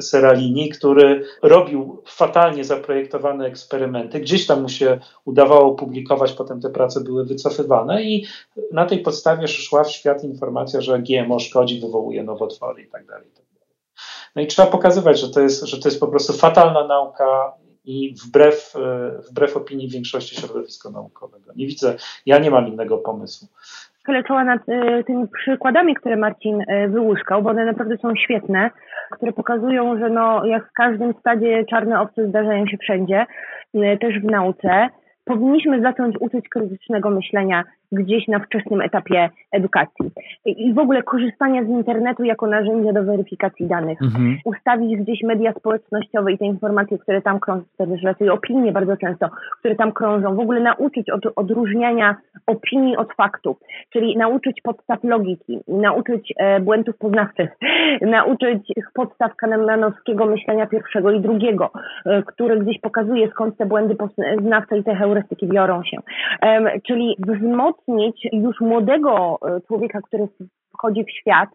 [0.00, 4.20] Seralini, który robił fatalnie zaprojektowane eksperymenty.
[4.20, 8.26] Gdzieś tam mu się udawało publikować, potem te prace były wycofywane i
[8.72, 13.06] na tej podstawie szła w świat informacja, że GMO szkodzi, wywołuje nowotwory itd.
[13.06, 13.46] Tak
[14.36, 17.52] no i trzeba pokazywać, że to jest, że to jest po prostu fatalna nauka
[17.84, 21.52] i wbrew, e, wbrew opinii większości środowiska naukowego.
[21.56, 21.94] Nie widzę,
[22.26, 23.48] ja nie mam innego pomysłu.
[24.08, 28.70] Leczała nad y, tymi przykładami, które Marcin y, wyłuskał, bo one naprawdę są świetne,
[29.10, 33.26] które pokazują, że no, jak w każdym stadzie czarne owce zdarzają się wszędzie,
[34.00, 34.88] też w nauce.
[35.24, 40.10] Powinniśmy zacząć uczyć krytycznego myślenia gdzieś na wczesnym etapie edukacji.
[40.44, 44.02] I w ogóle korzystania z internetu jako narzędzia do weryfikacji danych.
[44.02, 44.38] Mhm.
[44.44, 49.28] Ustawić gdzieś media społecznościowe i te informacje, które tam krążą, też raczej opinie bardzo często,
[49.58, 50.34] które tam krążą.
[50.34, 53.56] W ogóle nauczyć od odróżniania opinii od faktów,
[53.92, 57.50] czyli nauczyć podstaw logiki, nauczyć e, błędów poznawczych,
[58.00, 61.70] nauczyć podstaw kahnemanowskiego myślenia pierwszego i drugiego,
[62.06, 65.98] e, które gdzieś pokazuje skąd te błędy poznawcze i te heurystyki biorą się.
[66.42, 70.28] E, czyli wzmocnić wzmocnić już młodego e, człowieka, który
[70.74, 71.48] wchodzi w świat,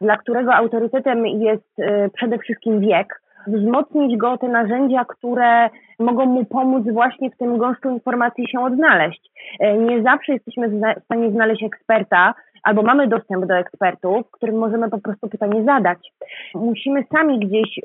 [0.00, 6.44] dla którego autorytetem jest e, przede wszystkim wiek, wzmocnić go te narzędzia, które mogą mu
[6.44, 9.30] pomóc właśnie w tym gąszczu informacji się odnaleźć.
[9.60, 14.90] E, nie zawsze jesteśmy w stanie znaleźć eksperta, albo mamy dostęp do ekspertów, którym możemy
[14.90, 15.98] po prostu pytanie zadać.
[16.54, 17.82] Musimy sami gdzieś y,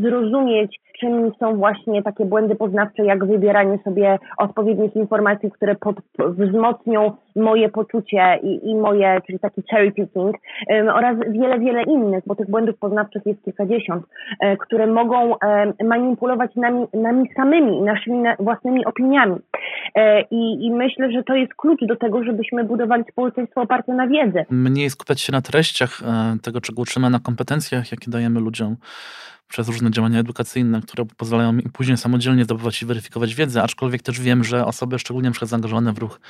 [0.00, 7.12] zrozumieć, czym są właśnie takie błędy poznawcze, jak wybieranie sobie odpowiednich informacji, które pod, wzmocnią
[7.36, 10.36] moje poczucie i, i moje, czyli taki cherry picking
[10.94, 14.04] oraz wiele, wiele innych, bo tych błędów poznawczych jest kilkadziesiąt,
[14.40, 15.34] e, które mogą
[15.84, 19.36] manipulować nami, nami samymi, naszymi własnymi opiniami.
[20.30, 24.13] I, I myślę, że to jest klucz do tego, żebyśmy budowali społeczeństwo oparte na wiedzy.
[24.50, 28.76] Mniej skupiać się na treściach e, tego, czego uczymy, na kompetencjach, jakie dajemy ludziom
[29.48, 34.20] przez różne działania edukacyjne, które pozwalają im później samodzielnie zdobywać i weryfikować wiedzę, aczkolwiek też
[34.20, 36.20] wiem, że osoby szczególnie na zaangażowane w ruch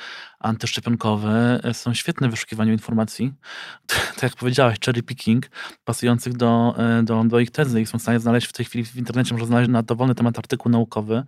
[0.41, 1.29] antyszczepionkowy
[1.65, 3.33] e, są świetne w wyszukiwaniu informacji,
[4.15, 5.47] tak jak powiedziałeś, cherry picking,
[5.85, 8.97] pasujących do, do, do ich tezy i są w stanie znaleźć w tej chwili w
[8.97, 11.23] internecie, można znaleźć na dowolny temat artykuł naukowy,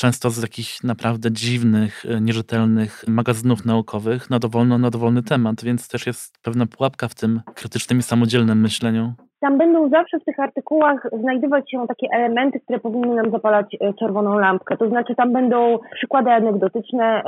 [0.00, 5.88] często z jakichś naprawdę dziwnych, e, nierzetelnych magazynów naukowych na, dowolno, na dowolny temat, więc
[5.88, 9.12] też jest pewna pułapka w tym krytycznym i samodzielnym myśleniu.
[9.40, 13.94] Tam będą zawsze w tych artykułach znajdować się takie elementy, które powinny nam zapalać e,
[13.94, 14.76] czerwoną lampkę.
[14.76, 17.22] To znaczy tam będą przykłady anegdotyczne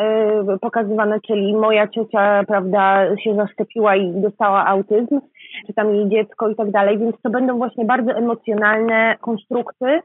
[0.48, 5.20] yy, pokazywane, czyli moja ciocia, prawda, się zaszczepiła i dostała autyzm
[5.66, 10.00] czy tam jej dziecko i tak dalej, więc to będą właśnie bardzo emocjonalne konstrukty,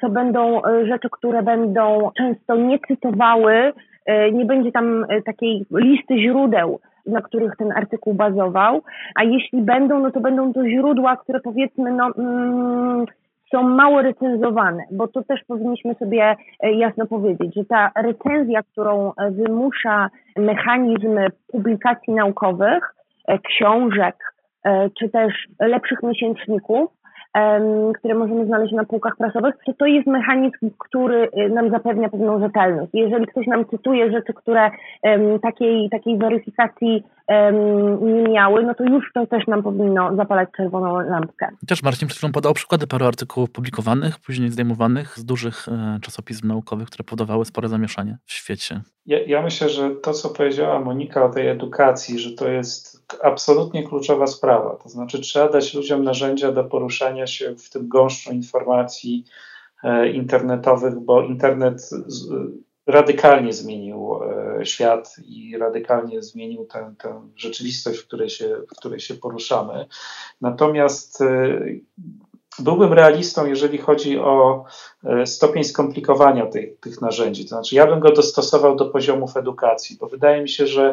[0.00, 3.72] to będą e, rzeczy, które będą często nie cytowały,
[4.06, 8.82] e, nie będzie tam e, takiej listy źródeł, na których ten artykuł bazował,
[9.14, 13.06] a jeśli będą, no to będą to źródła, które powiedzmy, no, mm,
[13.50, 20.10] są mało recenzowane, bo to też powinniśmy sobie jasno powiedzieć, że ta recenzja, którą wymusza
[20.36, 21.18] mechanizm
[21.52, 22.94] publikacji naukowych,
[23.48, 24.16] książek,
[24.98, 26.90] czy też lepszych miesięczników,
[27.98, 32.40] które możemy znaleźć na półkach prasowych, to to jest mechanizm, który y, nam zapewnia pewną
[32.40, 32.90] rzetelność.
[32.94, 34.70] Jeżeli ktoś nam cytuje rzeczy, które
[35.42, 37.04] takiej, takiej weryfikacji
[38.02, 41.48] nie miały, no to już to też nam powinno zapalać czerwoną lampkę.
[41.68, 46.48] Też Marcin przed chwilą podał przykłady paru artykułów publikowanych, później zdejmowanych z dużych e, czasopism
[46.48, 48.80] naukowych, które powodowały spore zamieszanie w świecie.
[49.06, 53.88] Ja, ja myślę, że to, co powiedziała Monika o tej edukacji, że to jest absolutnie
[53.88, 54.76] kluczowa sprawa.
[54.82, 59.24] To znaczy, trzeba dać ludziom narzędzia do poruszania się w tym gąszczu informacji
[59.84, 61.90] e, internetowych, bo internet
[62.86, 64.20] radykalnie zmienił
[64.60, 69.86] e, świat i radykalnie zmienił tę, tę rzeczywistość, w której, się, w której się poruszamy.
[70.40, 71.60] Natomiast e,
[72.58, 74.64] byłbym realistą, jeżeli chodzi o
[75.04, 77.42] e, stopień skomplikowania tych, tych narzędzi.
[77.42, 80.92] To znaczy, ja bym go dostosował do poziomów edukacji, bo wydaje mi się, że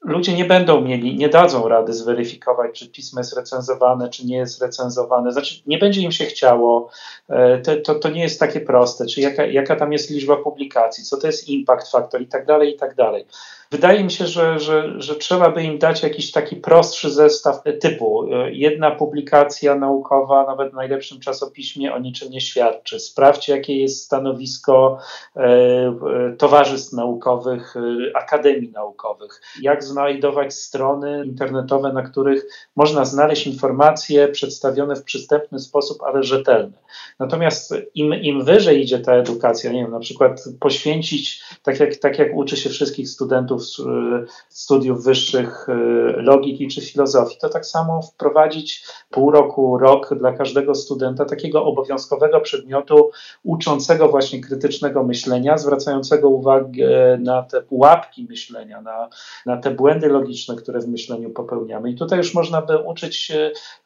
[0.00, 4.62] ludzie nie będą mieli, nie dadzą rady zweryfikować, czy pismo jest recenzowane, czy nie jest
[4.62, 5.32] recenzowane.
[5.32, 6.90] Znaczy, nie będzie im się chciało,
[7.28, 11.04] e, to, to, to nie jest takie proste, czy jaka, jaka tam jest liczba publikacji,
[11.04, 13.26] co to jest impact factor i tak dalej, i tak dalej.
[13.70, 18.34] Wydaje mi się, że, że, że trzeba by im dać jakiś taki prostszy zestaw typu
[18.34, 23.00] e, jedna publikacja naukowa, nawet w najlepszym czasopiśmie o niczym nie świadczy.
[23.00, 24.98] Sprawdźcie, jakie jest stanowisko
[25.36, 25.92] e, e,
[26.38, 27.74] towarzystw naukowych,
[28.14, 36.02] akademii naukowych, jak znajdować strony internetowe, na których można znaleźć informacje przedstawione w przystępny sposób,
[36.02, 36.78] ale rzetelne.
[37.18, 42.18] Natomiast im, im wyżej idzie ta edukacja, nie wiem, na przykład poświęcić, tak jak, tak
[42.18, 45.72] jak uczy się wszystkich studentów, studentów studiów wyższych y,
[46.16, 52.40] logiki czy filozofii, to tak samo wprowadzić pół roku, rok dla każdego studenta takiego obowiązkowego
[52.40, 53.10] przedmiotu
[53.42, 59.08] uczącego właśnie krytycznego myślenia, zwracającego uwagę na te pułapki myślenia, na,
[59.46, 61.90] na te błędy logiczne, które w myśleniu popełniamy.
[61.90, 63.32] I tutaj już można by uczyć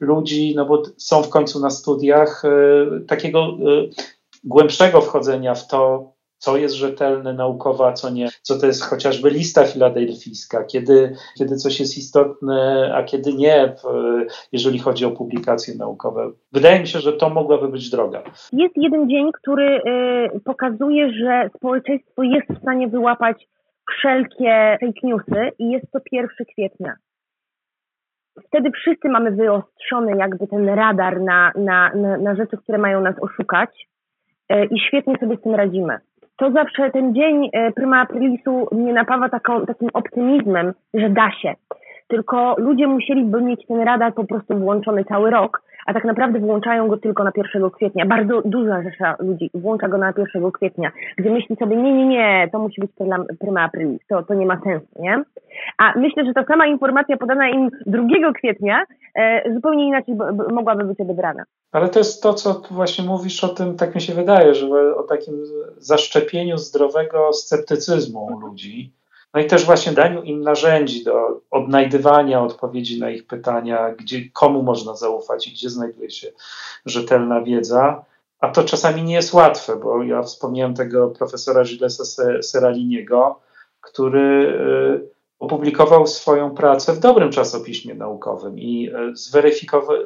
[0.01, 3.91] ludzi, no bo są w końcu na studiach, y, takiego y,
[4.45, 9.31] głębszego wchodzenia w to, co jest rzetelne naukowo, a co nie, co to jest chociażby
[9.31, 13.75] lista filadelfijska, kiedy, kiedy coś jest istotne, a kiedy nie,
[14.53, 16.31] jeżeli chodzi o publikacje naukowe.
[16.53, 18.23] Wydaje mi się, że to mogłaby być droga.
[18.53, 19.81] Jest jeden dzień, który
[20.37, 23.49] y, pokazuje, że społeczeństwo jest w stanie wyłapać
[23.91, 26.95] wszelkie fake newsy i jest to 1 kwietnia.
[28.47, 33.15] Wtedy wszyscy mamy wyostrzony jakby ten radar na, na, na, na rzeczy, które mają nas
[33.21, 33.89] oszukać
[34.53, 35.99] y, i świetnie sobie z tym radzimy
[36.41, 41.55] to zawsze ten dzień e, Prima Aprilisu mnie napawa taką, takim optymizmem, że da się.
[42.11, 46.89] Tylko ludzie musieliby mieć ten radar po prostu włączony cały rok, a tak naprawdę włączają
[46.89, 48.07] go tylko na 1 kwietnia.
[48.07, 52.49] Bardzo duża rzesza ludzi włącza go na 1 kwietnia, gdzie myśli sobie, nie, nie, nie,
[52.53, 52.91] to musi być
[53.41, 55.23] Prima Aprilis, to, to nie ma sensu, nie?
[55.79, 60.15] A myślę, że ta sama informacja podana im 2 kwietnia e, zupełnie inaczej
[60.53, 61.45] mogłaby być odebrana.
[61.73, 65.03] Ale to jest to, co właśnie mówisz o tym, tak mi się wydaje, że o
[65.03, 65.35] takim
[65.79, 69.00] zaszczepieniu zdrowego sceptycyzmu ludzi.
[69.35, 74.63] No i też właśnie daniu im narzędzi do odnajdywania odpowiedzi na ich pytania, gdzie, komu
[74.63, 76.33] można zaufać i gdzie znajduje się
[76.87, 78.05] rzetelna wiedza.
[78.41, 82.05] A to czasami nie jest łatwe, bo ja wspomniałem tego profesora Gillesa
[82.43, 83.41] Seraliniego,
[83.81, 84.53] który
[85.05, 89.97] y, opublikował swoją pracę w dobrym czasopiśmie naukowym i y, zweryfikował,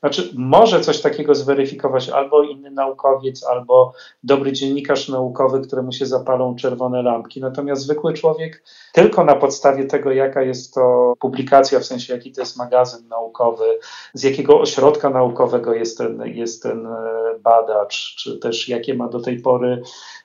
[0.00, 6.56] znaczy, może coś takiego zweryfikować albo inny naukowiec, albo dobry dziennikarz naukowy, któremu się zapalą
[6.56, 7.40] czerwone lampki.
[7.40, 12.40] Natomiast zwykły człowiek tylko na podstawie tego, jaka jest to publikacja, w sensie jaki to
[12.40, 13.78] jest magazyn naukowy,
[14.14, 19.20] z jakiego ośrodka naukowego jest ten, jest ten e, badacz, czy też jakie ma do
[19.20, 19.82] tej pory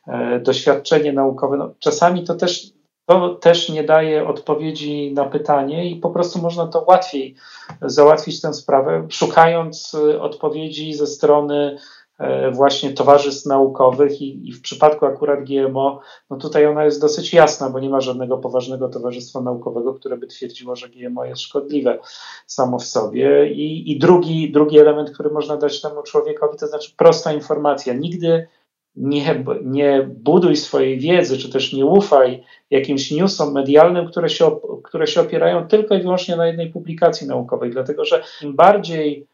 [0.08, 1.58] e, doświadczenie naukowe.
[1.58, 2.74] No, czasami to też
[3.06, 7.36] to też nie daje odpowiedzi na pytanie i po prostu można to łatwiej
[7.82, 11.78] załatwić tę sprawę, szukając y, odpowiedzi ze strony
[12.20, 17.34] e, właśnie towarzystw naukowych i, i, w przypadku akurat GMO, no tutaj ona jest dosyć
[17.34, 22.00] jasna, bo nie ma żadnego poważnego towarzystwa naukowego, które by twierdziło, że GMO jest szkodliwe
[22.48, 23.52] samo w sobie.
[23.54, 27.94] I, i drugi, drugi element, który można dać temu człowiekowi, to znaczy prosta informacja.
[27.94, 28.48] Nigdy
[28.96, 35.08] nie, nie buduj swojej wiedzy, czy też nie ufaj jakimś newsom medialnym, które się, które
[35.08, 39.28] się opierają tylko i wyłącznie na jednej publikacji naukowej, dlatego że im bardziej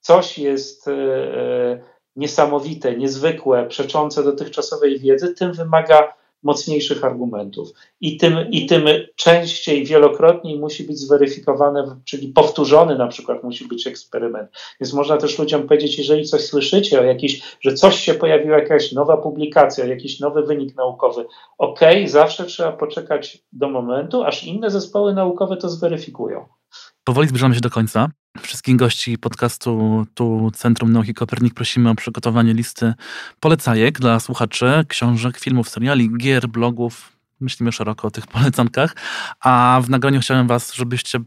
[0.00, 1.80] coś jest e, e,
[2.16, 7.72] niesamowite, niezwykłe, przeczące dotychczasowej wiedzy, tym wymaga mocniejszych argumentów.
[8.00, 8.84] I tym, I tym
[9.16, 14.50] częściej, wielokrotniej musi być zweryfikowane, czyli powtórzony na przykład musi być eksperyment.
[14.80, 18.92] Więc można też ludziom powiedzieć, jeżeli coś słyszycie o jakiś, że coś się pojawiła, jakaś
[18.92, 21.24] nowa publikacja, jakiś nowy wynik naukowy,
[21.58, 26.59] ok, zawsze trzeba poczekać do momentu, aż inne zespoły naukowe to zweryfikują.
[27.04, 28.08] Powoli zbliżamy się do końca.
[28.40, 32.94] Wszystkich gości podcastu tu Centrum Nauki Kopernik prosimy o przygotowanie listy
[33.40, 37.12] polecajek dla słuchaczy, książek, filmów, seriali, gier, blogów.
[37.40, 38.96] Myślimy szeroko o tych polecankach.
[39.40, 41.20] A w nagraniu chciałem Was, żebyście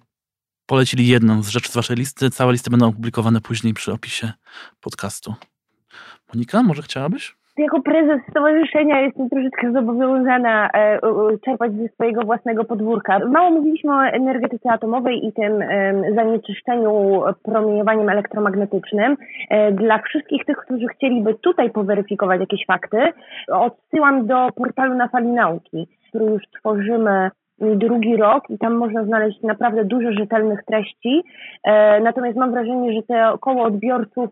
[0.66, 2.30] polecili jedną z rzeczy z Waszej listy.
[2.30, 4.34] Całe listy będą opublikowane później przy opisie
[4.82, 5.36] podcastu.
[6.34, 7.36] Monika, może chciałabyś?
[7.58, 11.00] Jako prezes stowarzyszenia jestem troszeczkę zobowiązana e,
[11.46, 13.20] czerpać ze swojego własnego podwórka.
[13.20, 15.60] Mało mówiliśmy o energetyce atomowej i tym
[16.16, 19.18] zanieczyszczeniu promieniowaniem elektromagnetycznym.
[19.50, 22.98] E, dla wszystkich tych, którzy chcieliby tutaj poweryfikować jakieś fakty,
[23.52, 27.30] odsyłam do portalu na fali nauki, który już tworzymy
[27.60, 31.24] drugi rok i tam można znaleźć naprawdę dużo rzetelnych treści.
[31.64, 34.30] E, natomiast mam wrażenie, że te około odbiorców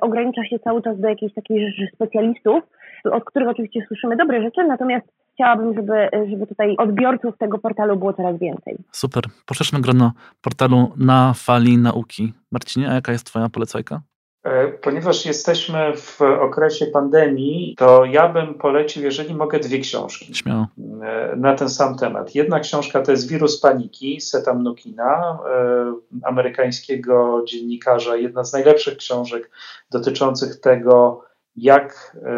[0.00, 2.64] ogranicza się cały czas do jakichś takich rzeczy specjalistów,
[3.04, 8.12] od których oczywiście słyszymy dobre rzeczy, natomiast chciałabym, żeby, żeby tutaj odbiorców tego portalu było
[8.12, 8.76] coraz więcej.
[8.92, 9.22] Super.
[9.46, 10.12] Poszerzmy grono
[10.42, 12.32] portalu na fali nauki.
[12.52, 14.00] Marcinie, a jaka jest Twoja polecajka?
[14.44, 20.66] E, ponieważ jesteśmy w okresie pandemii, to ja bym polecił, jeżeli mogę, dwie książki Śmiało.
[21.02, 22.34] E, na ten sam temat.
[22.34, 29.50] Jedna książka to jest Wirus Paniki Seta Mnukina, e, amerykańskiego dziennikarza, jedna z najlepszych książek
[29.90, 31.24] dotyczących tego,
[31.60, 32.30] jak e,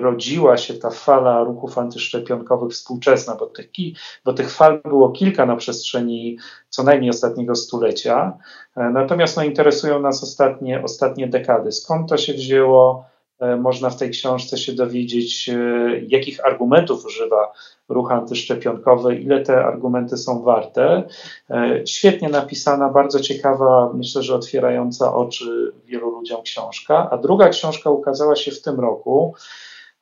[0.00, 3.70] rodziła się ta fala ruchów antyszczepionkowych współczesna, bo tych,
[4.24, 6.38] bo tych fal było kilka na przestrzeni
[6.68, 8.38] co najmniej ostatniego stulecia.
[8.76, 11.72] E, natomiast no, interesują nas ostatnie, ostatnie dekady.
[11.72, 13.04] Skąd to się wzięło?
[13.40, 15.50] E, można w tej książce się dowiedzieć,
[16.08, 17.52] jakich argumentów używa
[17.88, 21.02] ruch antyszczepionkowy, ile te argumenty są warte.
[21.50, 27.08] E, świetnie napisana, bardzo ciekawa, myślę, że otwierająca oczy wielu ludziom książka.
[27.10, 29.34] A druga książka ukazała się w tym roku.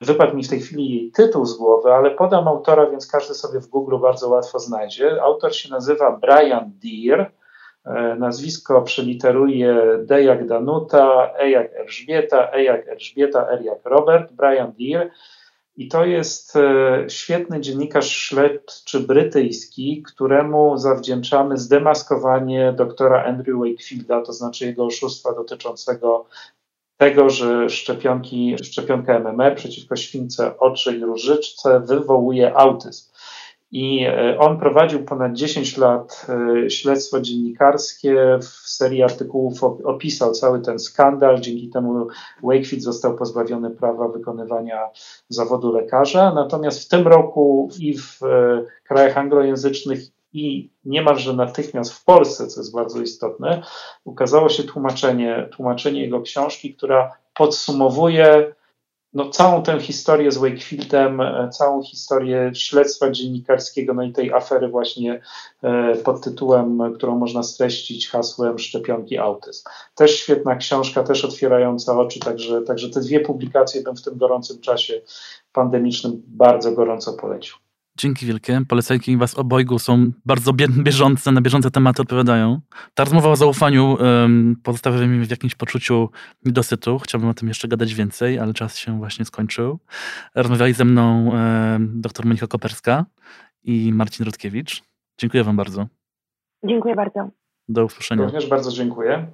[0.01, 3.61] Wypadł mi w tej chwili jej tytuł z głowy, ale podam autora, więc każdy sobie
[3.61, 5.23] w Google bardzo łatwo znajdzie.
[5.23, 7.31] Autor się nazywa Brian Deere.
[7.87, 14.33] E, nazwisko przeliteruje D jak Danuta, E jak Elżbieta, E jak Elżbieta, R jak Robert,
[14.33, 15.11] Brian Deere.
[15.77, 24.33] I to jest e, świetny dziennikarz śledczy brytyjski, któremu zawdzięczamy zdemaskowanie doktora Andrew Wakefielda, to
[24.33, 26.27] znaczy jego oszustwa dotyczącego
[26.97, 33.16] tego, że szczepionki, szczepionka MMR przeciwko śwince oczy i różyczce wywołuje autyzm.
[33.73, 40.61] I e, on prowadził ponad 10 lat e, śledztwo dziennikarskie, w serii artykułów opisał cały
[40.61, 42.07] ten skandal, dzięki temu
[42.43, 44.89] Wakefield został pozbawiony prawa wykonywania
[45.29, 46.35] zawodu lekarza.
[46.35, 50.01] Natomiast w tym roku i w e, krajach anglojęzycznych
[50.33, 53.63] i niemalże natychmiast w Polsce, co jest bardzo istotne,
[54.05, 58.55] ukazało się tłumaczenie, tłumaczenie jego książki, która podsumowuje
[59.17, 64.69] no, całą tę historię z Wakefieldem, e, całą historię śledztwa dziennikarskiego, no i tej afery
[64.69, 65.21] właśnie
[65.63, 69.69] e, pod tytułem, którą można streścić hasłem szczepionki autyzm.
[69.95, 74.61] Też świetna książka, też otwierająca oczy, także, także te dwie publikacje bym w tym gorącym
[74.61, 75.01] czasie
[75.53, 77.57] pandemicznym bardzo gorąco polecił.
[77.97, 78.61] Dzięki wielkie.
[78.69, 80.53] Polecajki Was obojgu są bardzo
[80.85, 82.61] bieżące, na bieżące tematy odpowiadają.
[82.95, 86.11] Ta rozmowa o zaufaniu um, pozostawia mnie w jakimś poczuciu
[86.45, 86.99] niedosytu.
[86.99, 89.79] Chciałbym o tym jeszcze gadać więcej, ale czas się właśnie skończył.
[90.35, 93.05] Rozmawiali ze mną um, dr Monika Koperska
[93.63, 94.83] i Marcin Rutkiewicz.
[95.19, 95.87] Dziękuję Wam bardzo.
[96.65, 97.31] Dziękuję bardzo.
[97.69, 98.25] Do usłyszenia.
[98.25, 99.33] Również bardzo dziękuję.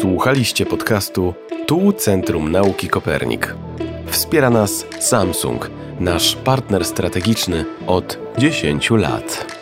[0.00, 1.34] Słuchaliście podcastu
[1.66, 3.54] Tu Centrum Nauki Kopernik.
[4.06, 5.70] Wspiera nas Samsung,
[6.00, 9.55] nasz partner strategiczny od 10 lat.